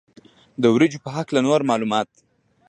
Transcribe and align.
د 0.61 0.63
وریجو 0.73 1.03
په 1.05 1.09
هکله 1.17 1.39
نور 1.47 1.61
معلومات. 1.69 2.09